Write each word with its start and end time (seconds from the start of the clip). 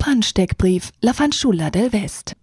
Opernsteckbrief 0.00 0.92
La 1.02 1.12
Fanciulla 1.12 1.68
del 1.68 1.92
West. 1.92 2.34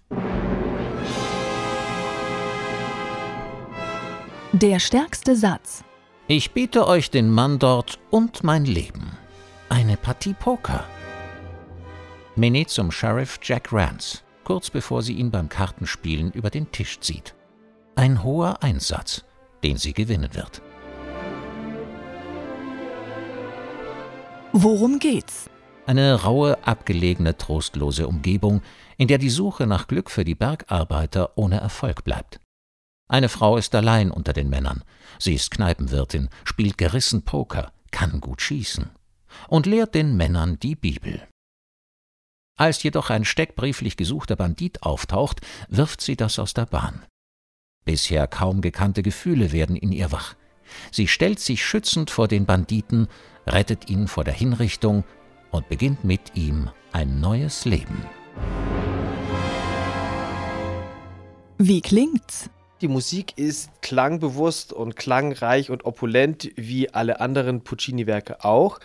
Der 4.52 4.80
stärkste 4.80 5.36
Satz. 5.36 5.84
Ich 6.28 6.52
biete 6.52 6.88
euch 6.88 7.10
den 7.10 7.32
Mann 7.32 7.58
dort 7.58 7.98
und 8.12 8.44
mein 8.44 8.66
Leben. 8.66 9.18
Eine 9.70 9.98
Partie 9.98 10.36
Poker. 10.36 10.84
Menet 12.36 12.70
zum 12.70 12.92
Sheriff 12.92 13.40
Jack 13.42 13.74
Rance, 13.74 14.20
kurz 14.44 14.70
bevor 14.70 15.02
sie 15.02 15.14
ihn 15.14 15.32
beim 15.32 15.50
Kartenspielen 15.50 16.32
über 16.34 16.52
den 16.52 16.72
Tisch 16.72 17.00
zieht. 17.00 17.34
Ein 17.96 18.24
hoher 18.24 18.62
Einsatz, 18.62 19.26
den 19.64 19.78
sie 19.78 19.94
gewinnen 19.94 20.30
wird. 20.36 20.62
Worum 24.54 25.00
geht's? 25.00 25.50
Eine 25.88 26.24
raue, 26.24 26.62
abgelegene, 26.68 27.38
trostlose 27.38 28.10
Umgebung, 28.10 28.62
in 28.98 29.08
der 29.08 29.20
die 29.20 29.30
Suche 29.30 29.66
nach 29.66 29.88
Glück 29.88 30.12
für 30.12 30.26
die 30.26 30.36
Bergarbeiter 30.36 31.38
ohne 31.38 31.62
Erfolg 31.62 32.04
bleibt. 32.04 32.42
Eine 33.08 33.30
Frau 33.30 33.56
ist 33.56 33.74
allein 33.74 34.12
unter 34.12 34.34
den 34.34 34.50
Männern. 34.50 34.84
Sie 35.18 35.34
ist 35.34 35.50
Kneipenwirtin, 35.50 36.28
spielt 36.44 36.78
gerissen 36.78 37.24
Poker, 37.24 37.72
kann 37.92 38.20
gut 38.20 38.42
schießen 38.42 38.90
und 39.48 39.66
lehrt 39.66 39.96
den 39.96 40.18
Männern 40.18 40.60
die 40.60 40.76
Bibel. 40.76 41.26
Als 42.58 42.84
jedoch 42.84 43.10
ein 43.10 43.24
steckbrieflich 43.24 43.96
gesuchter 43.96 44.36
Bandit 44.36 44.84
auftaucht, 44.84 45.40
wirft 45.70 46.02
sie 46.02 46.18
das 46.18 46.38
aus 46.38 46.54
der 46.54 46.66
Bahn. 46.66 47.06
Bisher 47.86 48.28
kaum 48.28 48.60
gekannte 48.60 49.04
Gefühle 49.04 49.54
werden 49.54 49.78
in 49.78 49.94
ihr 49.94 50.12
wach. 50.12 50.36
Sie 50.92 51.08
stellt 51.08 51.40
sich 51.40 51.66
schützend 51.66 52.10
vor 52.10 52.28
den 52.28 52.46
Banditen, 52.46 53.08
rettet 53.46 53.90
ihn 53.90 54.10
vor 54.10 54.26
der 54.26 54.34
Hinrichtung 54.34 55.06
und 55.52 55.70
beginnt 55.70 56.04
mit 56.04 56.36
ihm 56.36 56.70
ein 56.92 57.20
neues 57.20 57.66
Leben. 57.66 58.06
Wie 61.58 61.82
klingt's? 61.82 62.50
Die 62.82 62.88
Musik 62.88 63.34
ist 63.38 63.82
klangbewusst 63.82 64.72
und 64.72 64.96
klangreich 64.96 65.72
und 65.72 65.86
opulent 65.86 66.52
wie 66.56 66.94
alle 66.94 67.20
anderen 67.20 67.62
Puccini-Werke 67.64 68.46
auch. 68.46 68.80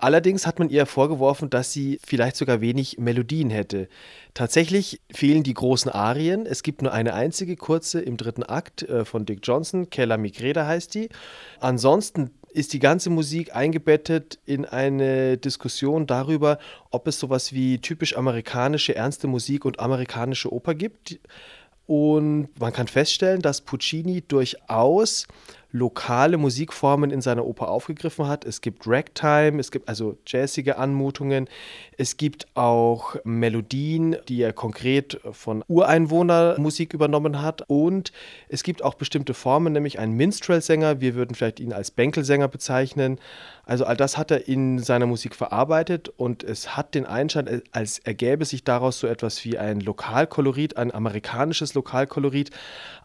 Allerdings 0.00 0.46
hat 0.46 0.58
man 0.58 0.70
ihr 0.70 0.86
vorgeworfen, 0.86 1.50
dass 1.50 1.72
sie 1.72 2.00
vielleicht 2.02 2.36
sogar 2.36 2.60
wenig 2.60 2.98
Melodien 2.98 3.50
hätte. 3.50 3.88
Tatsächlich 4.32 5.00
fehlen 5.12 5.42
die 5.42 5.54
großen 5.54 5.90
Arien. 5.90 6.46
Es 6.46 6.62
gibt 6.62 6.82
nur 6.82 6.92
eine 6.92 7.12
einzige 7.14 7.56
kurze 7.56 8.00
im 8.00 8.16
dritten 8.16 8.42
Akt 8.42 8.82
äh, 8.82 9.04
von 9.04 9.26
Dick 9.26 9.40
Johnson, 9.42 9.90
Keller 9.90 10.16
Migreda 10.16 10.66
heißt 10.66 10.94
die. 10.94 11.10
Ansonsten 11.60 12.30
ist 12.52 12.72
die 12.72 12.78
ganze 12.78 13.10
Musik 13.10 13.54
eingebettet 13.54 14.38
in 14.46 14.64
eine 14.64 15.36
Diskussion 15.36 16.06
darüber, 16.06 16.58
ob 16.90 17.06
es 17.06 17.18
sowas 17.20 17.52
wie 17.52 17.78
typisch 17.78 18.16
amerikanische 18.16 18.96
ernste 18.96 19.28
Musik 19.28 19.64
und 19.64 19.80
amerikanische 19.80 20.52
Oper 20.52 20.74
gibt. 20.74 21.20
Und 21.86 22.48
man 22.58 22.72
kann 22.72 22.86
feststellen, 22.86 23.42
dass 23.42 23.60
Puccini 23.60 24.22
durchaus 24.22 25.26
lokale 25.72 26.36
Musikformen 26.36 27.10
in 27.10 27.20
seiner 27.20 27.46
Oper 27.46 27.68
aufgegriffen 27.68 28.26
hat. 28.26 28.44
Es 28.44 28.60
gibt 28.60 28.86
Ragtime, 28.86 29.60
es 29.60 29.70
gibt 29.70 29.88
also 29.88 30.16
jazzige 30.26 30.78
Anmutungen, 30.78 31.48
es 31.96 32.16
gibt 32.16 32.46
auch 32.54 33.16
Melodien, 33.24 34.16
die 34.28 34.42
er 34.42 34.52
konkret 34.52 35.20
von 35.32 35.64
Ureinwohnermusik 35.68 36.94
übernommen 36.94 37.42
hat 37.42 37.62
und 37.68 38.12
es 38.48 38.62
gibt 38.62 38.82
auch 38.82 38.94
bestimmte 38.94 39.34
Formen, 39.34 39.72
nämlich 39.72 39.98
einen 39.98 40.14
Minstrel-Sänger, 40.14 41.00
wir 41.00 41.14
würden 41.14 41.34
vielleicht 41.34 41.60
ihn 41.60 41.72
als 41.72 41.90
Bänkelsänger 41.90 42.48
bezeichnen. 42.48 43.18
Also 43.64 43.84
all 43.84 43.96
das 43.96 44.18
hat 44.18 44.32
er 44.32 44.48
in 44.48 44.80
seiner 44.80 45.06
Musik 45.06 45.36
verarbeitet 45.36 46.08
und 46.08 46.42
es 46.42 46.76
hat 46.76 46.94
den 46.94 47.06
Einschein, 47.06 47.62
als 47.70 48.00
ergäbe 48.00 48.44
sich 48.44 48.64
daraus 48.64 48.98
so 48.98 49.06
etwas 49.06 49.44
wie 49.44 49.58
ein 49.58 49.80
Lokalkolorit, 49.80 50.76
ein 50.76 50.92
amerikanisches 50.92 51.74
Lokalkolorit, 51.74 52.50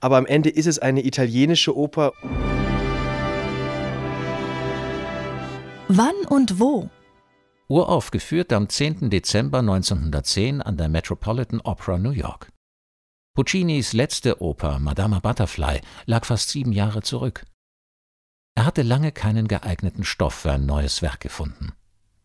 aber 0.02 0.18
am 0.18 0.26
Ende 0.26 0.50
ist 0.50 0.66
es 0.66 0.80
eine 0.80 1.06
italienische 1.06 1.78
Oper. 1.78 2.14
Wann 5.98 6.26
und 6.28 6.60
wo? 6.60 6.90
Uraufgeführt 7.70 8.52
am 8.52 8.68
10. 8.68 9.10
Dezember 9.10 9.60
1910 9.60 10.62
an 10.62 10.76
der 10.76 10.90
Metropolitan 10.90 11.62
Opera 11.62 11.98
New 11.98 12.10
York. 12.10 12.52
Puccinis 13.34 13.94
letzte 13.94 14.42
Oper 14.42 14.80
Madama 14.80 15.22
Butterfly 15.22 15.80
lag 16.06 16.26
fast 16.26 16.50
sieben 16.50 16.74
Jahre 16.74 17.02
zurück. 17.02 17.46
Er 18.56 18.66
hatte 18.66 18.82
lange 18.82 19.14
keinen 19.14 19.48
geeigneten 19.48 20.04
Stoff 20.04 20.34
für 20.34 20.52
ein 20.52 20.66
neues 20.66 21.02
Werk 21.02 21.22
gefunden. 21.22 21.72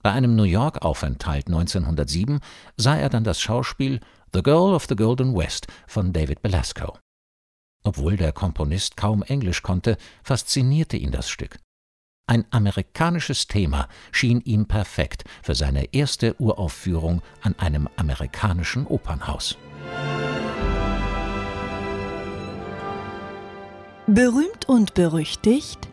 Bei 0.02 0.10
einem 0.10 0.34
New 0.34 0.42
York-Aufenthalt 0.42 1.46
1907 1.46 2.40
sah 2.76 2.96
er 2.96 3.08
dann 3.08 3.22
das 3.22 3.40
Schauspiel 3.40 4.00
The 4.32 4.42
Girl 4.42 4.74
of 4.74 4.86
the 4.88 4.96
Golden 4.96 5.36
West 5.36 5.68
von 5.86 6.12
David 6.12 6.42
Belasco. 6.42 6.98
Obwohl 7.84 8.16
der 8.16 8.32
Komponist 8.32 8.96
kaum 8.96 9.22
Englisch 9.22 9.62
konnte, 9.62 9.96
faszinierte 10.24 10.96
ihn 10.96 11.12
das 11.12 11.30
Stück. 11.30 11.60
Ein 12.30 12.44
amerikanisches 12.52 13.48
Thema 13.48 13.88
schien 14.12 14.40
ihm 14.42 14.66
perfekt 14.66 15.24
für 15.42 15.56
seine 15.56 15.92
erste 15.92 16.40
Uraufführung 16.40 17.22
an 17.42 17.58
einem 17.58 17.88
amerikanischen 17.96 18.86
Opernhaus. 18.86 19.58
Berühmt 24.06 24.68
und 24.68 24.94
berüchtigt? 24.94 25.88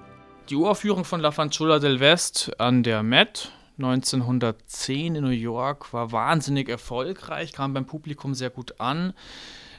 Die 0.51 0.55
Uraufführung 0.55 1.05
von 1.05 1.21
La 1.21 1.31
Fanciulla 1.31 1.79
del 1.79 1.99
West 1.99 2.51
an 2.59 2.83
der 2.83 3.01
Met 3.01 3.51
1910 3.79 5.15
in 5.15 5.23
New 5.23 5.31
York 5.31 5.91
war 5.91 6.11
wahnsinnig 6.11 6.69
erfolgreich, 6.69 7.51
kam 7.51 7.73
beim 7.73 7.87
Publikum 7.87 8.35
sehr 8.35 8.51
gut 8.51 8.79
an. 8.79 9.13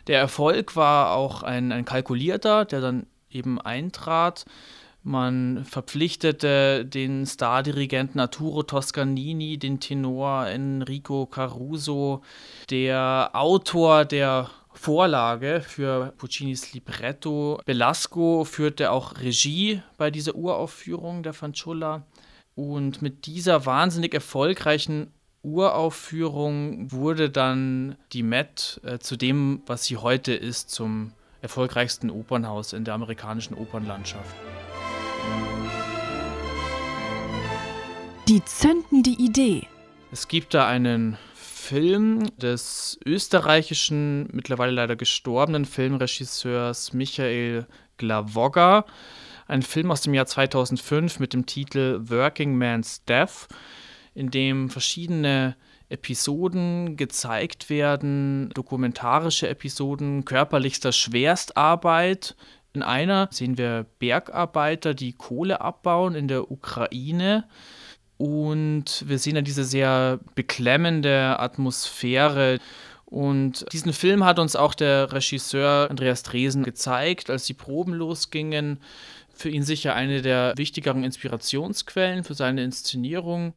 Der 0.08 0.18
Erfolg 0.18 0.74
war 0.74 1.12
auch 1.12 1.44
ein, 1.44 1.70
ein 1.70 1.84
kalkulierter, 1.84 2.64
der 2.64 2.80
dann 2.80 3.06
eben 3.30 3.60
eintrat. 3.60 4.44
Man 5.08 5.64
verpflichtete 5.64 6.84
den 6.84 7.24
Stardirigenten 7.24 8.20
Arturo 8.20 8.62
Toscanini, 8.62 9.56
den 9.56 9.80
Tenor 9.80 10.48
Enrico 10.48 11.24
Caruso, 11.24 12.20
der 12.68 13.30
Autor 13.32 14.04
der 14.04 14.50
Vorlage 14.74 15.62
für 15.66 16.12
Puccinis 16.18 16.74
Libretto. 16.74 17.58
Belasco 17.64 18.44
führte 18.44 18.90
auch 18.90 19.18
Regie 19.18 19.80
bei 19.96 20.10
dieser 20.10 20.34
Uraufführung 20.34 21.22
der 21.22 21.32
Fanciulla. 21.32 22.04
Und 22.54 23.00
mit 23.00 23.24
dieser 23.24 23.64
wahnsinnig 23.64 24.12
erfolgreichen 24.12 25.10
Uraufführung 25.40 26.92
wurde 26.92 27.30
dann 27.30 27.96
die 28.12 28.22
Met 28.22 28.78
äh, 28.84 28.98
zu 28.98 29.16
dem, 29.16 29.62
was 29.64 29.86
sie 29.86 29.96
heute 29.96 30.34
ist, 30.34 30.68
zum 30.68 31.12
erfolgreichsten 31.40 32.10
Opernhaus 32.10 32.74
in 32.74 32.84
der 32.84 32.92
amerikanischen 32.92 33.54
Opernlandschaft. 33.54 34.34
Die 38.28 38.44
zündende 38.44 39.10
Idee. 39.10 39.66
Es 40.12 40.28
gibt 40.28 40.52
da 40.52 40.66
einen 40.68 41.16
Film 41.34 42.30
des 42.36 42.98
österreichischen, 43.06 44.28
mittlerweile 44.32 44.72
leider 44.72 44.96
gestorbenen 44.96 45.64
Filmregisseurs 45.64 46.92
Michael 46.92 47.66
Glavoga. 47.96 48.84
Ein 49.46 49.62
Film 49.62 49.90
aus 49.90 50.02
dem 50.02 50.12
Jahr 50.12 50.26
2005 50.26 51.20
mit 51.20 51.32
dem 51.32 51.46
Titel 51.46 52.00
Working 52.04 52.56
Man's 52.56 53.02
Death, 53.04 53.48
in 54.14 54.30
dem 54.30 54.68
verschiedene 54.68 55.56
Episoden 55.88 56.96
gezeigt 56.96 57.70
werden, 57.70 58.50
dokumentarische 58.54 59.48
Episoden 59.48 60.26
körperlichster 60.26 60.92
Schwerstarbeit 60.92 62.36
in 62.78 62.82
einer 62.84 63.28
sehen 63.32 63.58
wir 63.58 63.86
Bergarbeiter, 63.98 64.94
die 64.94 65.12
Kohle 65.12 65.60
abbauen 65.60 66.14
in 66.14 66.28
der 66.28 66.48
Ukraine. 66.50 67.44
Und 68.18 69.04
wir 69.06 69.18
sehen 69.18 69.34
ja 69.34 69.42
diese 69.42 69.64
sehr 69.64 70.20
beklemmende 70.36 71.40
Atmosphäre. 71.40 72.58
Und 73.04 73.66
diesen 73.72 73.92
Film 73.92 74.24
hat 74.24 74.38
uns 74.38 74.54
auch 74.54 74.74
der 74.74 75.12
Regisseur 75.12 75.90
Andreas 75.90 76.22
Dresen 76.22 76.62
gezeigt, 76.62 77.30
als 77.30 77.46
die 77.46 77.54
Proben 77.54 77.94
losgingen. 77.94 78.78
Für 79.34 79.48
ihn 79.48 79.64
sicher 79.64 79.94
eine 79.94 80.22
der 80.22 80.52
wichtigeren 80.56 81.02
Inspirationsquellen 81.02 82.22
für 82.22 82.34
seine 82.34 82.62
Inszenierung. 82.62 83.54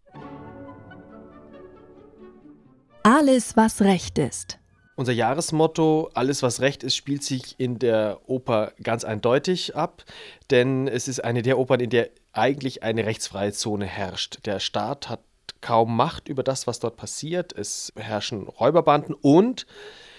Alles, 3.04 3.56
was 3.56 3.82
recht 3.82 4.18
ist. 4.18 4.61
Unser 4.96 5.14
Jahresmotto, 5.14 6.12
alles 6.14 6.44
was 6.44 6.60
recht 6.60 6.84
ist, 6.84 6.96
spielt 6.96 7.24
sich 7.24 7.60
in 7.60 7.80
der 7.80 8.20
Oper 8.28 8.74
ganz 8.84 9.04
eindeutig 9.04 9.76
ab, 9.76 10.04
denn 10.50 10.88
es 10.88 11.08
ist 11.08 11.24
eine 11.24 11.42
der 11.42 11.58
Opern, 11.58 11.80
in 11.80 11.90
der 11.90 12.10
eigentlich 12.34 12.84
eine 12.84 13.06
rechtsfreie 13.06 13.54
Zone 13.54 13.86
herrscht. 13.86 14.40
Der 14.46 14.60
Staat 14.60 15.10
hat 15.10 15.22
kaum 15.62 15.96
Macht 15.96 16.28
über 16.28 16.44
das, 16.44 16.68
was 16.68 16.80
dort 16.80 16.98
passiert. 16.98 17.54
Es 17.54 17.94
herrschen 17.96 18.48
Räuberbanden 18.48 19.16
und 19.16 19.66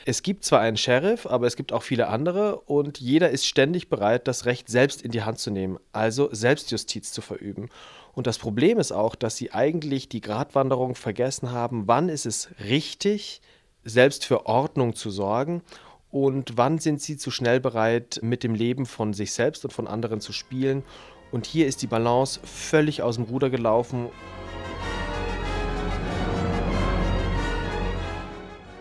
es 0.04 0.22
gibt 0.22 0.44
zwar 0.44 0.60
einen 0.60 0.76
Sheriff, 0.76 1.26
aber 1.26 1.46
es 1.46 1.54
gibt 1.54 1.72
auch 1.72 1.82
viele 1.82 2.08
andere 2.08 2.60
und 2.60 2.98
jeder 2.98 3.30
ist 3.30 3.46
ständig 3.46 3.88
bereit, 3.88 4.26
das 4.26 4.46
Recht 4.46 4.69
selbst 4.69 5.02
in 5.02 5.12
die 5.12 5.22
Hand 5.22 5.38
zu 5.38 5.50
nehmen, 5.50 5.78
also 5.92 6.28
Selbstjustiz 6.32 7.12
zu 7.12 7.20
verüben. 7.20 7.69
Und 8.12 8.26
das 8.26 8.38
Problem 8.38 8.78
ist 8.78 8.92
auch, 8.92 9.14
dass 9.14 9.36
sie 9.36 9.52
eigentlich 9.52 10.08
die 10.08 10.20
Gratwanderung 10.20 10.94
vergessen 10.94 11.52
haben, 11.52 11.86
wann 11.86 12.08
ist 12.08 12.26
es 12.26 12.48
richtig, 12.64 13.40
selbst 13.84 14.25
für 14.25 14.46
Ordnung 14.46 14.94
zu 14.94 15.11
sorgen 15.11 15.62
und 16.12 16.58
wann 16.58 16.79
sind 16.79 17.00
sie 17.00 17.17
zu 17.17 17.31
schnell 17.31 17.58
bereit, 17.58 18.20
mit 18.23 18.44
dem 18.44 18.55
Leben 18.55 18.84
von 18.84 19.14
sich 19.14 19.32
selbst 19.32 19.64
und 19.64 19.73
von 19.73 19.87
anderen 19.88 20.20
zu 20.20 20.32
spielen. 20.32 20.84
Und 21.32 21.46
hier 21.46 21.67
ist 21.67 21.81
die 21.81 21.87
Balance 21.87 22.38
völlig 22.44 23.02
aus 23.02 23.17
dem 23.17 23.25
Ruder 23.25 23.49
gelaufen. 23.49 24.11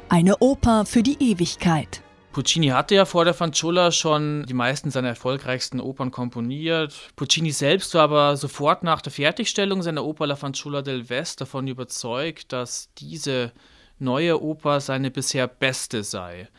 Eine 0.09 0.39
Oper 0.39 0.86
für 0.86 1.03
die 1.03 1.31
Ewigkeit. 1.31 2.01
Puccini 2.33 2.68
hatte 2.68 2.95
ja 2.95 3.06
vor 3.06 3.24
der 3.24 3.33
Fanciulla 3.33 3.92
schon 3.92 4.45
die 4.45 4.53
meisten 4.53 4.92
seiner 4.92 5.09
erfolgreichsten 5.09 5.80
Opern 5.80 6.12
komponiert. 6.12 7.12
Puccini 7.15 7.51
selbst 7.51 7.94
war 7.94 8.03
aber 8.03 8.36
sofort 8.36 8.83
nach 8.83 9.01
der 9.01 9.13
Fertigstellung 9.13 9.81
seiner 9.81 10.03
Oper 10.03 10.27
La 10.27 10.36
Fanciulla 10.36 10.81
del 10.81 11.09
West 11.09 11.39
davon 11.39 11.68
überzeugt, 11.68 12.51
dass 12.51 12.89
diese 12.98 13.53
neue 14.01 14.42
Oper 14.42 14.80
seine 14.80 15.12
bisher 15.12 15.48
beste 15.48 16.03
sei. 16.03 16.50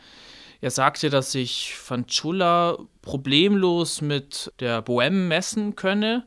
Er 0.61 0.71
sagte, 0.71 1.09
dass 1.09 1.33
sich 1.33 1.75
Fanciulla 1.75 2.77
problemlos 3.01 4.01
mit 4.01 4.53
der 4.61 4.81
Bohème 4.81 5.27
messen 5.27 5.75
könne, 5.75 6.25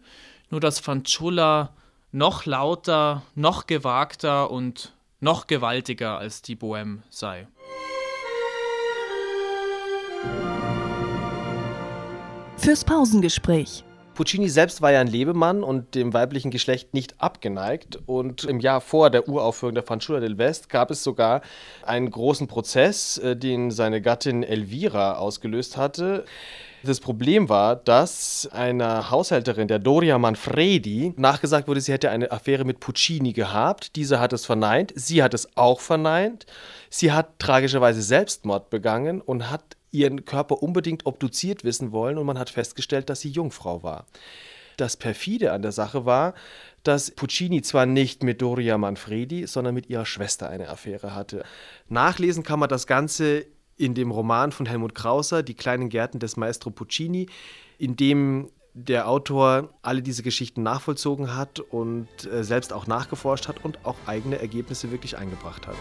nur 0.50 0.60
dass 0.60 0.78
Fanciulla 0.78 1.74
noch 2.12 2.44
lauter, 2.44 3.22
noch 3.34 3.66
gewagter 3.66 4.50
und 4.50 4.92
noch 5.20 5.46
gewaltiger 5.46 6.18
als 6.18 6.42
die 6.42 6.54
Bohème 6.54 6.98
sei. 7.08 7.48
Fürs 12.58 12.84
Pausengespräch. 12.84 13.85
Puccini 14.16 14.48
selbst 14.48 14.82
war 14.82 14.90
ja 14.92 15.00
ein 15.00 15.06
Lebemann 15.06 15.62
und 15.62 15.94
dem 15.94 16.14
weiblichen 16.14 16.50
Geschlecht 16.50 16.94
nicht 16.94 17.20
abgeneigt. 17.20 17.98
Und 18.06 18.44
im 18.44 18.60
Jahr 18.60 18.80
vor 18.80 19.10
der 19.10 19.28
Uraufführung 19.28 19.74
der 19.74 19.84
Fanciulla 19.84 20.20
del 20.20 20.38
West 20.38 20.68
gab 20.70 20.90
es 20.90 21.04
sogar 21.04 21.42
einen 21.84 22.10
großen 22.10 22.48
Prozess, 22.48 23.18
äh, 23.18 23.36
den 23.36 23.70
seine 23.70 24.00
Gattin 24.00 24.42
Elvira 24.42 25.18
ausgelöst 25.18 25.76
hatte. 25.76 26.24
Das 26.82 27.00
Problem 27.00 27.48
war, 27.48 27.76
dass 27.76 28.48
einer 28.52 29.10
Haushälterin, 29.10 29.68
der 29.68 29.80
Doria 29.80 30.18
Manfredi, 30.18 31.14
nachgesagt 31.16 31.68
wurde, 31.68 31.80
sie 31.80 31.92
hätte 31.92 32.10
eine 32.10 32.30
Affäre 32.30 32.64
mit 32.64 32.80
Puccini 32.80 33.32
gehabt. 33.32 33.96
Diese 33.96 34.20
hat 34.20 34.32
es 34.32 34.46
verneint. 34.46 34.92
Sie 34.94 35.22
hat 35.22 35.34
es 35.34 35.56
auch 35.56 35.80
verneint. 35.80 36.46
Sie 36.88 37.12
hat 37.12 37.38
tragischerweise 37.38 38.02
Selbstmord 38.02 38.70
begangen 38.70 39.20
und 39.20 39.50
hat 39.50 39.75
ihren 39.96 40.24
Körper 40.24 40.62
unbedingt 40.62 41.06
obduziert 41.06 41.64
wissen 41.64 41.92
wollen 41.92 42.18
und 42.18 42.26
man 42.26 42.38
hat 42.38 42.50
festgestellt, 42.50 43.08
dass 43.08 43.20
sie 43.20 43.30
Jungfrau 43.30 43.82
war. 43.82 44.06
Das 44.76 44.96
perfide 44.96 45.52
an 45.52 45.62
der 45.62 45.72
Sache 45.72 46.04
war, 46.04 46.34
dass 46.82 47.10
Puccini 47.10 47.62
zwar 47.62 47.86
nicht 47.86 48.22
mit 48.22 48.42
Doria 48.42 48.78
Manfredi, 48.78 49.46
sondern 49.46 49.74
mit 49.74 49.88
ihrer 49.88 50.06
Schwester 50.06 50.48
eine 50.50 50.68
Affäre 50.68 51.14
hatte. 51.14 51.44
Nachlesen 51.88 52.42
kann 52.42 52.60
man 52.60 52.68
das 52.68 52.86
Ganze 52.86 53.46
in 53.76 53.94
dem 53.94 54.10
Roman 54.10 54.52
von 54.52 54.66
Helmut 54.66 54.94
Krauser, 54.94 55.42
Die 55.42 55.54
kleinen 55.54 55.88
Gärten 55.88 56.18
des 56.18 56.36
Maestro 56.36 56.70
Puccini, 56.70 57.28
in 57.78 57.96
dem 57.96 58.50
der 58.74 59.08
Autor 59.08 59.70
alle 59.80 60.02
diese 60.02 60.22
Geschichten 60.22 60.62
nachvollzogen 60.62 61.34
hat 61.34 61.60
und 61.60 62.08
äh, 62.30 62.44
selbst 62.44 62.74
auch 62.74 62.86
nachgeforscht 62.86 63.48
hat 63.48 63.64
und 63.64 63.78
auch 63.84 63.96
eigene 64.04 64.38
Ergebnisse 64.38 64.90
wirklich 64.90 65.16
eingebracht 65.16 65.66
hat. 65.66 65.76